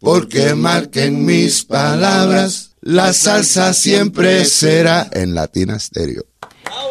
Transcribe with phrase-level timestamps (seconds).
[0.00, 6.24] porque marquen mis palabras, la salsa siempre será en Latina Stereo.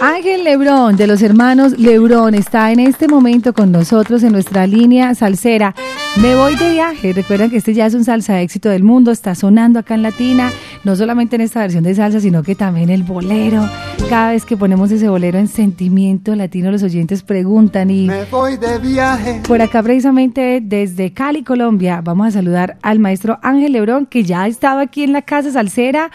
[0.02, 5.16] Ángel Lebrón, de los hermanos Lebrón, está en este momento con nosotros en nuestra línea
[5.16, 5.74] salsera.
[6.18, 7.14] Me voy de viaje.
[7.14, 10.02] Recuerden que este ya es un salsa de éxito del mundo, está sonando acá en
[10.02, 10.50] Latina,
[10.84, 13.62] no solamente en esta versión de salsa, sino que también el bolero.
[14.10, 18.08] Cada vez que ponemos ese bolero en sentimiento latino, los oyentes preguntan y...
[18.08, 19.42] Me voy de viaje.
[19.48, 24.44] Por acá precisamente desde Cali, Colombia, vamos a saludar al maestro Ángel Lebrón, que ya
[24.44, 26.10] ha estado aquí en la casa salsera.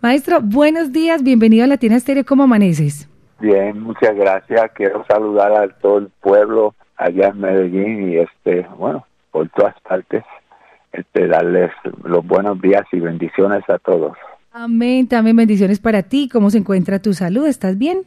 [0.00, 3.08] Maestro, buenos días, bienvenido a Latina Estéreo, ¿cómo amaneces?
[3.40, 4.70] Bien, muchas gracias.
[4.74, 10.22] Quiero saludar a todo el pueblo allá en Medellín y este, bueno, por todas partes,
[10.92, 11.72] este, darles
[12.04, 14.16] los buenos días y bendiciones a todos.
[14.52, 16.28] Amén, también bendiciones para ti.
[16.30, 17.46] ¿Cómo se encuentra tu salud?
[17.46, 18.02] ¿Estás bien?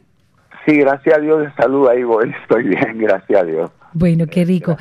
[0.64, 3.70] Sí, gracias a Dios de salud ahí voy, estoy bien, gracias a Dios.
[3.98, 4.76] Bueno, qué rico.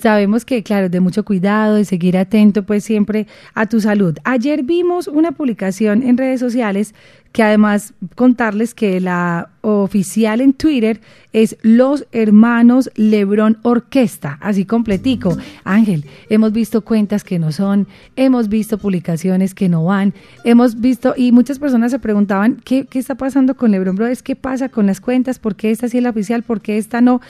[0.00, 4.16] Sabemos que, claro, de mucho cuidado, de seguir atento, pues siempre a tu salud.
[4.22, 6.94] Ayer vimos una publicación en redes sociales
[7.32, 11.00] que además contarles que la oficial en Twitter
[11.32, 15.36] es Los Hermanos Lebrón Orquesta, así completico.
[15.64, 21.14] Ángel, hemos visto cuentas que no son, hemos visto publicaciones que no van, hemos visto,
[21.16, 24.22] y muchas personas se preguntaban, ¿qué, qué está pasando con Lebrón Brothers?
[24.22, 25.38] ¿Qué pasa con las cuentas?
[25.40, 26.42] ¿Por qué esta sí es la oficial?
[26.42, 27.20] ¿Por qué esta no?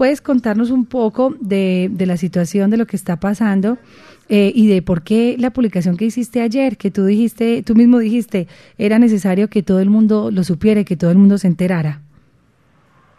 [0.00, 3.76] ¿Puedes contarnos un poco de, la situación, de lo que está pasando?
[4.30, 7.98] Eh, y de por qué la publicación que hiciste ayer, que tú dijiste, tú mismo
[7.98, 12.00] dijiste, era necesario que todo el mundo lo supiera que todo el mundo se enterara.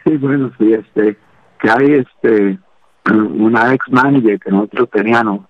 [0.04, 1.18] Sí, bueno, sí, este,
[1.60, 2.58] que hay este,
[3.14, 5.42] una ex manager que nosotros teníamos,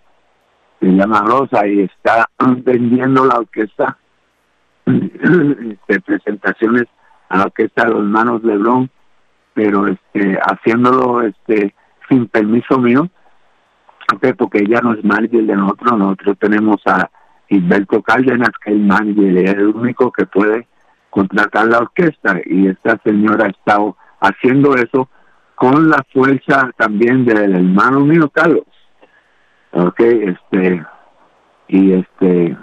[0.81, 2.27] se llama Rosa, y está
[2.65, 3.97] vendiendo la orquesta,
[4.85, 6.87] este, presentaciones
[7.29, 8.89] a la orquesta de los hermanos Lebrón,
[9.53, 11.73] pero este, haciéndolo este,
[12.09, 13.09] sin permiso mío,
[14.38, 17.09] porque ella no es manager de nosotros, nosotros tenemos a
[17.47, 20.67] Gilberto Cárdenas, que es el manager, es el único que puede
[21.09, 25.09] contratar la orquesta, y esta señora ha estado haciendo eso
[25.55, 28.65] con la fuerza también del hermano mío Carlos
[29.73, 30.83] ok este
[31.67, 32.58] y este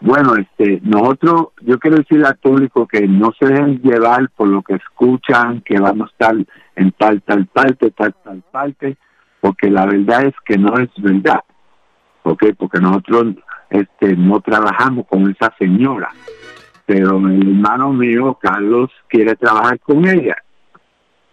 [0.00, 4.62] bueno este nosotros yo quiero decirle al público que no se dejen llevar por lo
[4.62, 6.34] que escuchan que vamos a estar
[6.76, 8.96] en tal tal parte tal tal parte
[9.40, 11.40] porque la verdad es que no es verdad.
[12.22, 13.34] Ok porque nosotros
[13.70, 16.10] este no trabajamos con esa señora.
[16.86, 20.36] Pero el hermano mío Carlos quiere trabajar con ella.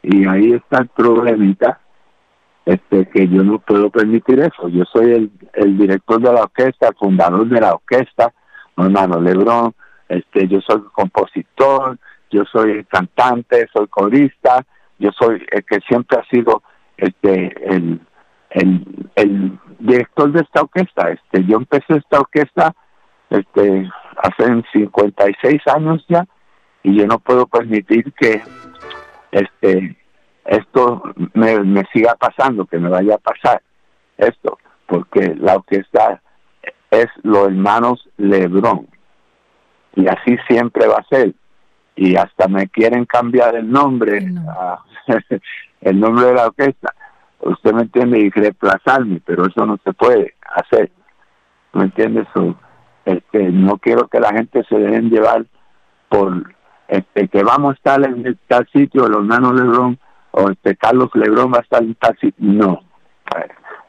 [0.02, 1.82] Y ahí está el problemita
[2.66, 4.70] este que yo no puedo permitir eso.
[4.70, 8.34] Yo soy el, el director de la orquesta el fundador de la orquesta
[8.78, 9.74] hermano Lebrón
[10.10, 11.98] este yo soy compositor
[12.30, 14.66] yo soy cantante soy corista
[15.00, 16.64] yo soy el que siempre ha sido
[16.98, 18.00] este el,
[18.50, 21.10] el, el director de esta orquesta.
[21.12, 22.74] Este yo empecé esta orquesta
[23.30, 26.26] este hace 56 años ya
[26.84, 28.42] y yo no puedo permitir que
[29.32, 29.98] este
[30.46, 33.62] esto me, me siga pasando, que me vaya a pasar
[34.18, 36.22] esto, porque la orquesta
[36.92, 38.88] es los hermanos Lebrón
[39.96, 41.34] y así siempre va a ser
[41.96, 44.84] y hasta me quieren cambiar el nombre a,
[45.82, 46.94] el nombre de la orquesta
[47.40, 50.92] usted me entiende y reemplazarme pero eso no se puede hacer
[51.78, 52.56] ¿me entiende eso?
[53.06, 55.46] Este, no quiero que la gente se dejen llevar
[56.10, 56.54] por
[56.88, 60.00] este que vamos a estar en tal sitio, el hermano Lebrón,
[60.32, 62.34] o este Carlos Lebrón va a estar en tal sitio.
[62.40, 62.82] No.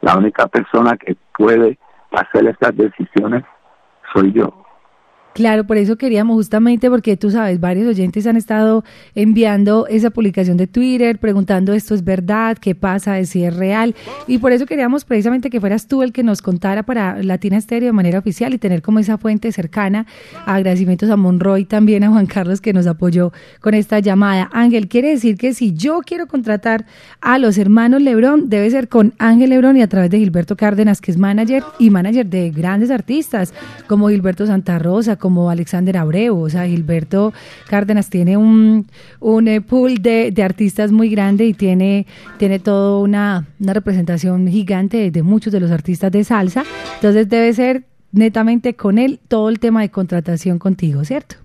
[0.00, 1.78] La única persona que puede
[2.12, 3.44] hacer estas decisiones
[4.12, 4.67] soy yo.
[5.34, 8.84] Claro, por eso queríamos justamente porque tú sabes, varios oyentes han estado
[9.14, 13.94] enviando esa publicación de Twitter preguntando esto es verdad, qué pasa, si es real
[14.26, 17.86] y por eso queríamos precisamente que fueras tú el que nos contara para Latina Estéreo
[17.86, 20.06] de manera oficial y tener como esa fuente cercana.
[20.44, 24.48] Agradecimientos a Monroy también a Juan Carlos que nos apoyó con esta llamada.
[24.52, 26.86] Ángel, quiere decir que si yo quiero contratar
[27.20, 31.00] a los hermanos Lebrón, debe ser con Ángel Lebrón y a través de Gilberto Cárdenas,
[31.00, 33.54] que es manager y manager de grandes artistas
[33.86, 37.32] como Gilberto Santa Rosa, como Alexander Abreu, o sea, Gilberto
[37.68, 38.86] Cárdenas tiene un,
[39.20, 42.06] un eh, pool de, de, artistas muy grande y tiene,
[42.38, 47.52] tiene toda una, una representación gigante de muchos de los artistas de salsa, entonces debe
[47.52, 51.36] ser netamente con él todo el tema de contratación contigo, ¿cierto?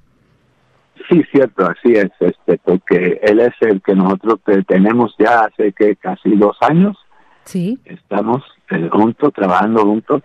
[1.09, 5.95] Sí, cierto, así es, este, porque él es el que nosotros tenemos ya hace que
[5.97, 6.97] casi dos años.
[7.43, 7.77] Sí.
[7.83, 10.23] Estamos eh, juntos, trabajando juntos,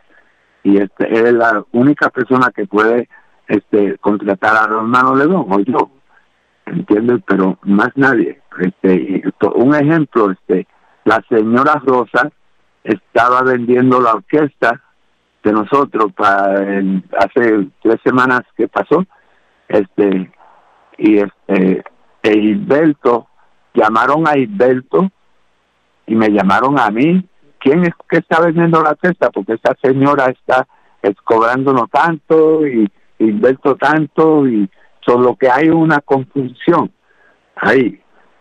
[0.62, 3.08] y este, él es la única persona que puede
[3.48, 5.90] este contratar a hermano Lebrón o yo
[6.66, 9.22] entiendes pero más nadie este
[9.54, 10.66] un ejemplo este
[11.04, 12.30] la señora Rosa
[12.84, 14.80] estaba vendiendo la orquesta
[15.42, 16.54] de nosotros para
[17.18, 19.04] hace tres semanas que pasó,
[19.68, 20.30] este,
[20.96, 21.84] y este,
[22.22, 23.28] e Hilberto,
[23.74, 25.10] llamaron a Hilberto
[26.06, 27.24] y me llamaron a mí.
[27.58, 29.30] ¿Quién es que está vendiendo la cesta?
[29.30, 30.66] Porque esa señora está
[31.02, 34.68] es, cobrándonos tanto y Hilberto tanto y
[35.04, 36.90] solo que hay una confusión
[37.56, 38.00] ahí,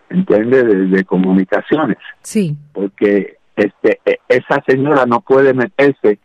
[0.09, 0.63] ¿entiende?
[0.63, 1.97] De, comunicaciones.
[2.21, 2.55] Sí.
[2.73, 6.19] Porque este, e, esa señora no puede meterse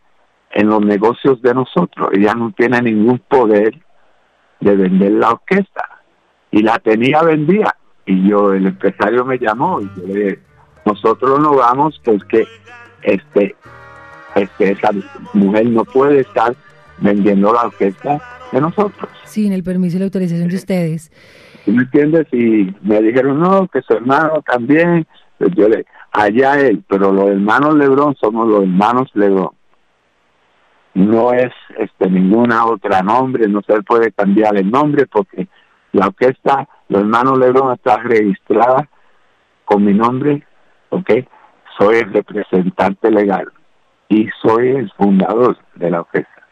[0.51, 2.09] en los negocios de nosotros.
[2.13, 3.73] Ella no tiene ningún poder
[4.59, 5.89] de vender la orquesta.
[6.51, 7.75] Y la tenía vendida.
[8.05, 10.39] Y yo, el empresario me llamó y yo le
[10.85, 12.45] nosotros no vamos porque
[13.03, 13.55] este,
[14.35, 14.89] este, esa
[15.33, 16.55] mujer no puede estar
[17.03, 18.21] vendiendo la orquesta
[18.51, 19.09] de nosotros.
[19.25, 21.11] Sin el permiso y la autorización de ustedes.
[21.67, 22.27] me entiendes?
[22.31, 25.05] Y me dijeron, no, que su hermano también.
[25.37, 29.51] Pues yo le, allá él, pero los hermanos Lebrón somos los hermanos Lebrón.
[30.93, 35.47] No es este ninguna otra nombre, no se puede cambiar el nombre porque
[35.91, 38.87] la orquesta, los hermanos Lebrón está registrada
[39.65, 40.45] con mi nombre,
[40.89, 41.09] ¿ok?
[41.79, 43.51] Soy el representante legal
[44.07, 46.42] y soy el fundador de la orquesta.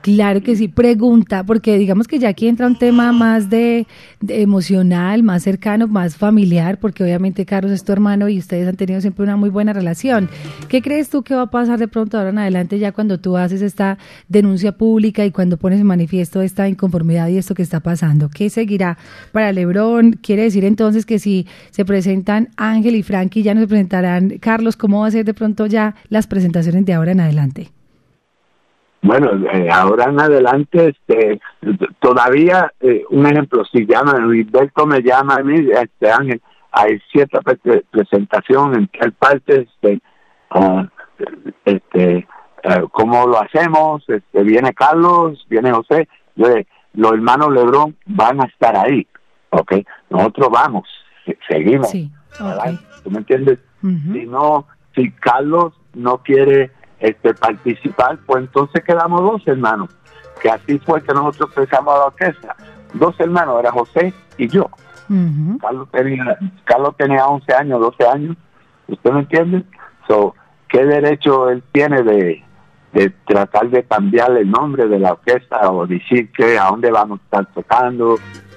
[0.00, 3.86] Claro que sí, pregunta, porque digamos que ya aquí entra un tema más de,
[4.28, 9.00] emocional, más cercano, más familiar, porque obviamente Carlos es tu hermano y ustedes han tenido
[9.00, 10.30] siempre una muy buena relación.
[10.68, 13.36] ¿Qué crees tú que va a pasar de pronto ahora en adelante ya cuando tú
[13.36, 13.98] haces esta
[14.28, 18.30] denuncia pública y cuando pones en manifiesto esta inconformidad y esto que está pasando?
[18.30, 18.98] ¿Qué seguirá
[19.32, 20.18] para Lebrón?
[20.22, 24.76] ¿Quiere decir entonces que si se presentan Ángel y Frankie ya no se presentarán Carlos?
[24.76, 27.77] ¿Cómo va a ser de pronto ya las presentaciones de ahora en adelante?
[29.00, 31.40] Bueno, eh, ahora en adelante, este,
[32.00, 36.42] todavía, eh, un ejemplo, si llama, Hilberto me llama a mí, este Ángel,
[36.72, 40.00] hay cierta presentación en tal parte, este,
[40.54, 40.84] uh,
[41.64, 42.26] este,
[42.64, 48.76] uh, cómo lo hacemos, este, viene Carlos, viene José, los hermanos Lebrón van a estar
[48.76, 49.06] ahí,
[49.50, 49.74] ¿ok?
[50.10, 50.88] Nosotros vamos,
[51.48, 51.90] seguimos.
[51.90, 52.10] Sí,
[53.02, 53.58] ¿Tú me entiendes?
[53.80, 59.90] Si no, si Carlos no quiere este, participar, pues entonces quedamos dos hermanos,
[60.40, 62.56] que así fue que nosotros empezamos a la orquesta.
[62.94, 64.68] Dos hermanos, era José y yo.
[65.58, 68.36] Carlos, tenía, Carlos tenía 11 años, 12 años,
[68.88, 69.64] ¿usted me entiende?
[70.06, 70.34] So,
[70.68, 72.44] ¿Qué derecho él tiene de,
[72.92, 77.20] de tratar de cambiar el nombre de la orquesta o decir que a dónde vamos
[77.20, 78.16] a estar tocando,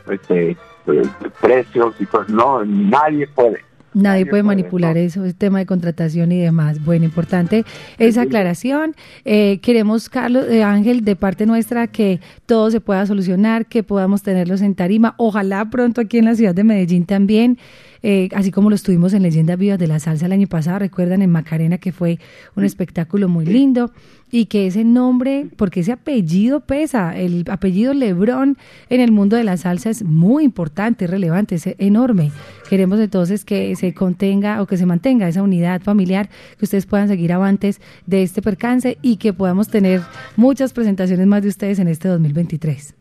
[0.10, 0.58] este,
[0.88, 1.10] eh,
[1.40, 3.64] precios y pues no, nadie puede.
[3.94, 6.84] Nadie puede manipular eso, es tema de contratación y demás.
[6.84, 7.66] Bueno, importante
[7.98, 8.96] esa aclaración.
[9.26, 14.24] Eh, queremos, Carlos eh, Ángel, de parte nuestra, que todo se pueda solucionar, que podamos
[14.24, 15.14] tenerlos en tarima.
[15.18, 17.58] Ojalá pronto aquí en la ciudad de Medellín también.
[18.04, 21.22] Eh, así como lo estuvimos en Leyendas Vivas de la Salsa el año pasado, recuerdan
[21.22, 22.20] en Macarena que fue
[22.56, 23.92] un espectáculo muy lindo
[24.32, 28.58] y que ese nombre, porque ese apellido pesa, el apellido Lebrón
[28.90, 32.32] en el mundo de la salsa es muy importante, relevante, es enorme.
[32.70, 37.10] Queremos entonces que se contenga o que se mantenga esa unidad familiar, que ustedes puedan
[37.10, 40.02] seguir avantes de este percance y que podamos tener
[40.38, 42.96] muchas presentaciones más de ustedes en este 2023.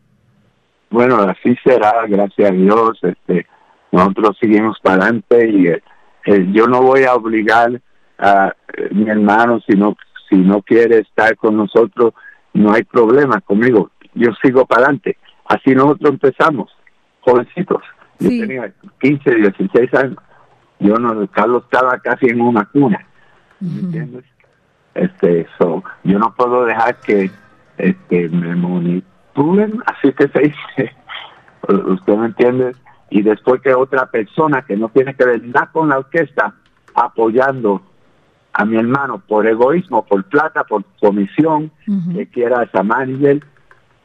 [0.89, 2.99] Bueno, así será, gracias a Dios.
[3.01, 3.47] Este,
[3.91, 5.83] nosotros seguimos para adelante y eh,
[6.25, 7.81] eh, yo no voy a obligar
[8.17, 9.97] a eh, mi hermano si no,
[10.29, 12.13] si no quiere estar con nosotros,
[12.53, 15.17] no hay problema conmigo, yo sigo para adelante.
[15.45, 16.71] Así nosotros empezamos,
[17.21, 17.83] jovencitos.
[18.19, 18.71] Yo tenía
[19.01, 20.17] 15, 16 años.
[20.79, 23.05] Yo no, Carlos estaba casi en una cuna.
[23.59, 24.25] ¿Me entiendes?
[24.93, 27.31] Este, so, yo no puedo dejar que
[27.77, 30.95] este, me monitoren, así que se dice.
[31.67, 32.73] ¿Usted me entiende?
[33.11, 36.55] Y después que otra persona que no tiene que ver nada con la orquesta
[36.95, 37.81] apoyando
[38.53, 41.71] a mi hermano por egoísmo, por plata, por comisión,
[42.13, 43.43] que quiera esa manager,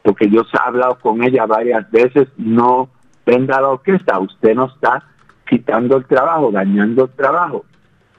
[0.03, 2.89] porque yo he hablado con ella varias veces, no
[3.25, 5.03] venda la orquesta, usted no está
[5.49, 7.63] quitando el trabajo, dañando el trabajo,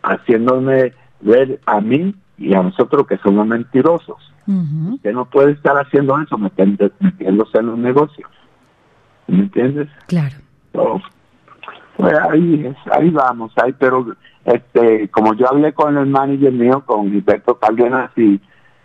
[0.03, 4.17] haciéndome ver a mí y a nosotros que somos mentirosos.
[4.95, 8.27] Usted no puede estar haciendo eso, metiéndose en un negocio.
[9.27, 9.89] ¿Me entiendes?
[10.07, 14.07] Claro pues ahí, ahí vamos, ahí, pero
[14.45, 18.41] este, como yo hablé con el manager mío, con Gilberto Cárdenas, y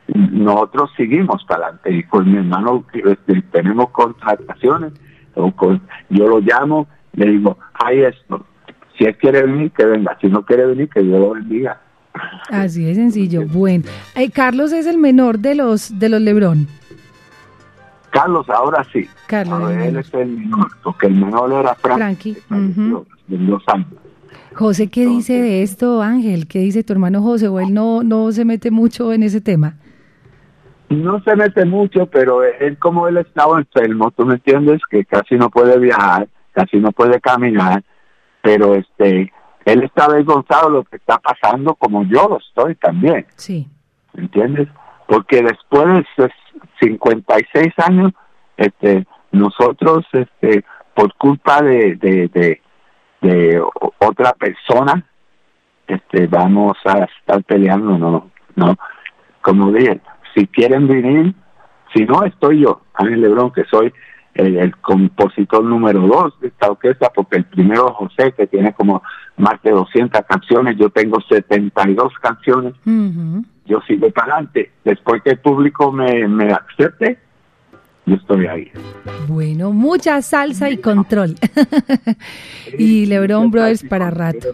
[0.08, 4.94] nosotros seguimos para adelante, y con mi hermano este, tenemos contrataciones,
[5.36, 8.46] yo lo llamo, le digo, hay esto,
[8.98, 11.80] si él quiere venir, que venga, si no quiere venir, que yo lo bendiga.
[12.50, 13.48] Así de sencillo.
[13.48, 13.86] Bueno,
[14.16, 16.68] eh, Carlos es el menor de los de los Lebrón.
[18.14, 19.10] Carlos ahora sí.
[19.28, 19.72] Carlos.
[19.72, 22.38] él es el menor, porque el menor era Frankie.
[24.54, 26.48] José, ¿qué dice de esto, Ángel?
[26.48, 27.48] ¿Qué dice tu hermano José?
[27.48, 29.78] ¿O él no, no se mete mucho en ese tema?
[30.90, 35.36] no se mete mucho, pero él como él estaba enfermo, tú me entiendes, que casi
[35.36, 37.84] no puede viajar, casi no puede caminar,
[38.42, 39.34] pero este,
[39.66, 43.26] él está avergonzado de lo que está pasando como yo lo estoy también.
[43.36, 43.68] Sí.
[44.14, 44.68] ¿Entiendes?
[45.08, 46.26] Porque después de
[46.84, 48.12] 56 años,
[48.58, 50.64] este, nosotros, este,
[50.94, 52.62] por culpa de, de,
[53.22, 53.62] de,
[54.00, 55.06] otra persona,
[55.88, 58.78] este, vamos a estar peleando, no, no.
[59.42, 60.02] Como dije,
[60.36, 61.34] si quieren venir,
[61.94, 63.94] si no estoy yo, Ángel Lebrón, que soy
[64.34, 69.02] el, compositor número dos de esta orquesta, porque el primero José, que tiene como
[69.38, 72.74] más de 200 canciones, yo tengo 72 canciones,
[73.66, 74.72] yo sigo para adelante.
[74.84, 77.18] Después que el público me, me acepte,
[78.06, 78.72] yo estoy ahí.
[79.28, 81.36] Bueno, mucha salsa y control.
[82.78, 84.50] y Lebron Brothers para rato.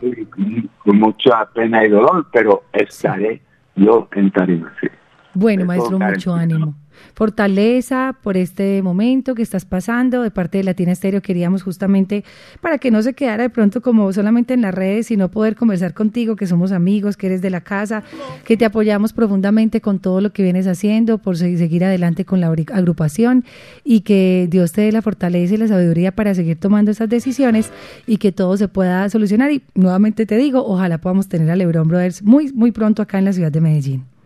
[0.79, 3.41] Con mucha pena y dolor, pero estaré
[3.75, 4.87] yo en tarima, sí.
[5.33, 6.75] Bueno, maestro, mucho ánimo
[7.13, 10.21] fortaleza por este momento que estás pasando.
[10.21, 12.23] De parte de Latina Estéreo queríamos justamente
[12.61, 15.93] para que no se quedara de pronto como solamente en las redes, sino poder conversar
[15.93, 18.03] contigo, que somos amigos, que eres de la casa,
[18.45, 22.47] que te apoyamos profundamente con todo lo que vienes haciendo, por seguir adelante con la
[22.47, 23.43] agrupación
[23.83, 27.71] y que Dios te dé la fortaleza y la sabiduría para seguir tomando esas decisiones
[28.07, 29.51] y que todo se pueda solucionar.
[29.51, 33.25] Y nuevamente te digo, ojalá podamos tener a Lebron Brothers muy, muy pronto acá en
[33.25, 34.18] la ciudad de Medellín.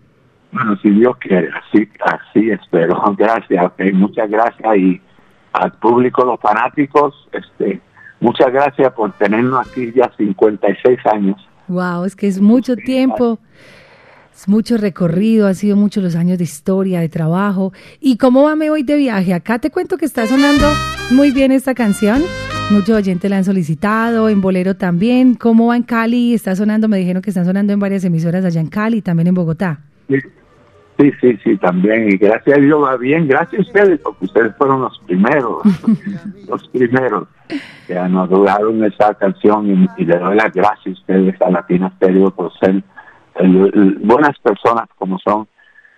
[0.53, 3.01] Bueno, si Dios quiere, así, así espero.
[3.17, 5.01] Gracias, muchas gracias y
[5.53, 7.79] al público, los fanáticos, este,
[8.19, 11.49] muchas gracias por tenernos aquí ya 56 años.
[11.67, 13.39] Wow, es que es mucho tiempo,
[14.33, 17.71] es mucho recorrido, ha sido muchos los años de historia, de trabajo.
[17.99, 19.33] ¿Y cómo va Me Voy de Viaje?
[19.33, 20.67] Acá te cuento que está sonando
[21.11, 22.21] muy bien esta canción.
[22.71, 25.35] Muchos oyentes la han solicitado, en Bolero también.
[25.35, 26.33] ¿Cómo va en Cali?
[26.33, 29.35] Está sonando, me dijeron que están sonando en varias emisoras allá en Cali, también en
[29.35, 29.81] Bogotá.
[30.09, 30.17] Sí.
[30.99, 32.09] Sí, sí, sí, también.
[32.09, 33.27] Y gracias a Dios va bien.
[33.27, 35.61] Gracias a ustedes, porque ustedes fueron los primeros,
[36.47, 37.27] los primeros
[37.87, 39.89] que nos duraron esa canción.
[39.97, 42.83] Y, le doy las gracias a ustedes a Latina Stereo por ser
[44.01, 45.47] buenas personas como son.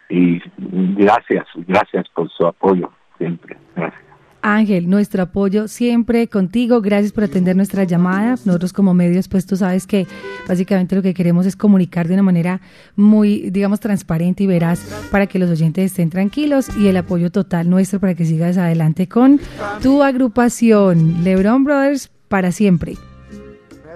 [0.09, 3.57] Y gracias, gracias por su apoyo siempre.
[3.75, 4.04] Gracias.
[4.45, 6.79] Ángel, nuestro apoyo siempre contigo.
[6.79, 8.35] Gracias por atender nuestra llamada.
[8.45, 10.05] Nosotros como medios, pues tú sabes que
[10.47, 12.61] básicamente lo que queremos es comunicar de una manera
[12.95, 17.71] muy, digamos, transparente y veraz para que los oyentes estén tranquilos y el apoyo total
[17.71, 19.39] nuestro para que sigas adelante con
[19.81, 22.93] tu agrupación Lebron Brothers para siempre.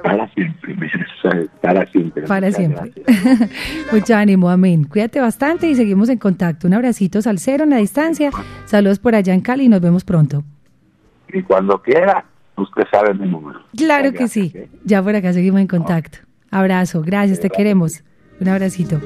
[0.01, 0.75] Para siempre,
[1.61, 2.23] para siempre.
[2.23, 2.91] Para siempre.
[3.91, 4.85] Mucho ánimo, amén.
[4.85, 6.67] Cuídate bastante y seguimos en contacto.
[6.67, 8.31] Un abracito salsero en la distancia.
[8.65, 10.43] Saludos por allá en Cali y nos vemos pronto.
[11.31, 12.25] Y cuando quiera,
[12.57, 13.59] usted sabe mi número.
[13.75, 14.51] Claro que sí.
[14.55, 14.69] ¿eh?
[14.83, 16.19] Ya por acá seguimos en contacto.
[16.51, 18.03] Abrazo, gracias, te queremos.
[18.39, 19.01] Un abracito.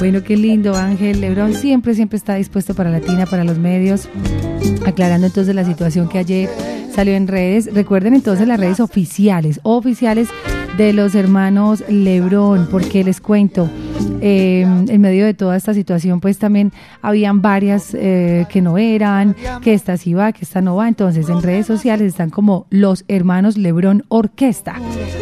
[0.00, 1.54] Bueno, qué lindo, Ángel Lebrón.
[1.54, 4.08] Siempre, siempre está dispuesto para Latina, para los medios.
[4.84, 6.48] Aclarando entonces la situación que ayer
[6.90, 7.72] salió en redes.
[7.72, 10.28] Recuerden entonces las redes oficiales, oficiales
[10.76, 13.68] de los hermanos Lebrón, porque les cuento,
[14.20, 19.36] em, en medio de toda esta situación, pues también habían varias eh, que no eran,
[19.62, 20.88] que esta sí va, que esta no va.
[20.88, 24.76] Entonces en redes sociales están como los hermanos Lebrón Orquesta.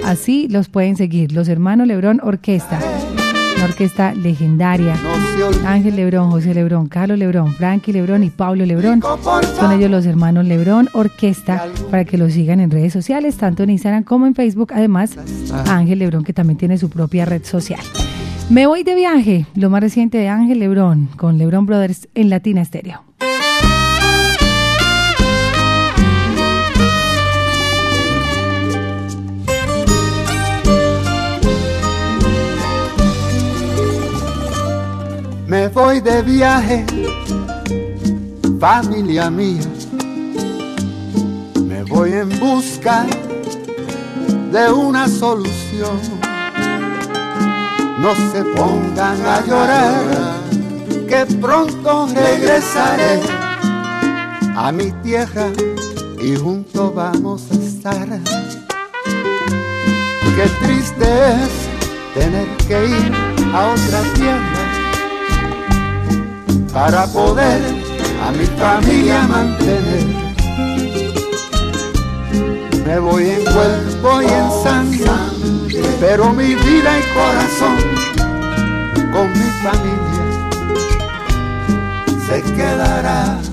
[0.04, 2.78] Así los pueden seguir, los hermanos Lebrón Orquesta
[3.64, 4.94] orquesta legendaria.
[5.64, 9.02] Ángel Lebrón, José Lebrón, Carlos Lebrón, Frankie Lebrón y Pablo Lebrón.
[9.58, 13.70] Son ellos los hermanos Lebrón Orquesta para que los sigan en redes sociales, tanto en
[13.70, 14.72] Instagram como en Facebook.
[14.74, 15.16] Además,
[15.68, 17.80] Ángel Lebrón que también tiene su propia red social.
[18.50, 22.60] Me voy de viaje, lo más reciente de Ángel Lebrón con Lebrón Brothers en Latina
[22.60, 23.11] Estéreo.
[36.00, 36.86] De viaje,
[38.58, 39.60] familia mía.
[41.66, 43.04] Me voy en busca
[44.50, 45.98] de una solución.
[47.98, 50.04] No se pongan a llorar,
[51.08, 53.20] que pronto regresaré
[54.56, 55.48] a mi tierra
[56.22, 58.08] y juntos vamos a estar.
[60.36, 61.50] Qué triste es
[62.14, 63.12] tener que ir
[63.54, 64.51] a otra tierra
[66.72, 67.60] para poder
[68.26, 70.22] a mi familia mantener.
[72.86, 75.10] Me voy en cuerpo y en sangre,
[76.00, 77.76] pero mi vida y corazón
[79.12, 80.24] con mi familia
[82.26, 83.51] se quedará.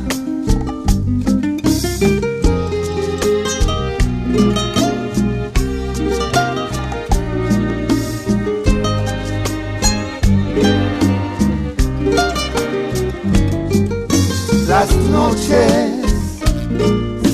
[15.30, 15.92] Noches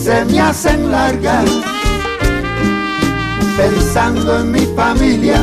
[0.04, 1.50] se me hacen largas
[3.58, 5.40] pensando en mi familia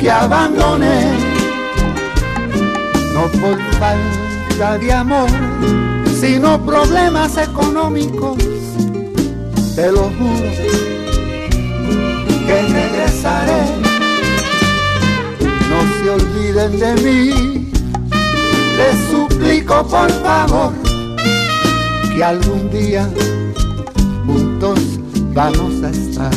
[0.00, 1.12] que abandoné,
[3.14, 5.30] no por falta de amor,
[6.20, 8.36] sino problemas económicos,
[9.74, 10.50] te lo juro
[12.46, 13.62] que regresaré,
[15.70, 17.70] no se olviden de mí,
[18.76, 20.83] les suplico por favor
[22.14, 23.08] que algún día
[24.26, 24.78] juntos
[25.32, 26.30] vamos a estar.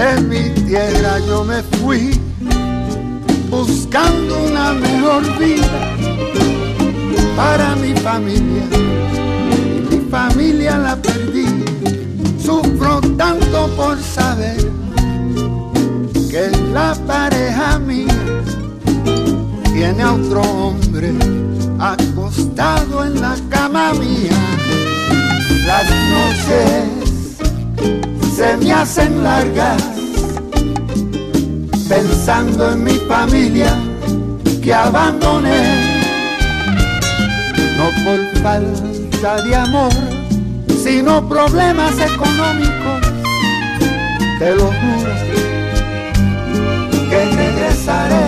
[0.00, 2.18] De mi tierra yo me fui
[3.50, 5.94] buscando una mejor vida
[7.36, 8.64] para mi familia.
[9.90, 11.44] Mi familia la perdí.
[12.42, 14.70] Sufro tanto por saber
[16.30, 18.22] que la pareja mía
[19.74, 21.12] tiene a otro hombre
[21.78, 24.32] acostado en la cama mía.
[25.66, 26.99] Las noches
[28.40, 29.82] se me hacen largas
[31.86, 33.70] pensando en mi familia
[34.62, 35.60] que abandoné
[37.76, 39.92] no por falta de amor,
[40.82, 43.00] sino problemas económicos.
[44.38, 45.12] Te lo juro
[47.10, 48.26] que regresaré.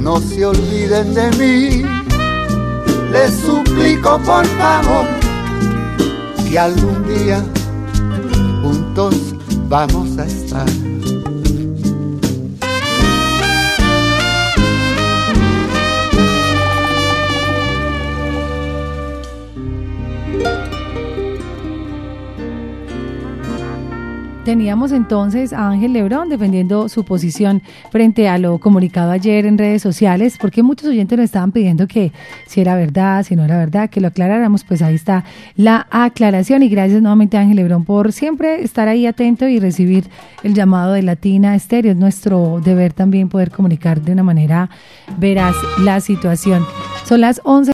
[0.00, 1.82] No se olviden de mí,
[3.10, 5.06] les suplico por favor
[6.46, 7.42] que algún día
[9.68, 10.91] vamos a estar.
[24.52, 29.80] Teníamos entonces a Ángel Lebrón defendiendo su posición frente a lo comunicado ayer en redes
[29.80, 32.12] sociales, porque muchos oyentes nos estaban pidiendo que
[32.46, 35.24] si era verdad, si no era verdad, que lo aclaráramos, pues ahí está
[35.56, 40.10] la aclaración y gracias nuevamente a Ángel Lebrón por siempre estar ahí atento y recibir
[40.42, 41.92] el llamado de Latina Estéreo.
[41.92, 44.68] Es nuestro deber también poder comunicar de una manera
[45.16, 46.62] veraz la situación.
[47.06, 47.70] Son las 11.